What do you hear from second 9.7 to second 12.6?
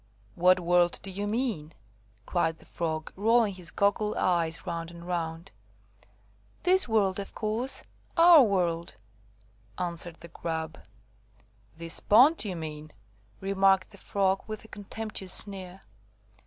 answered the Grub. "This pond, you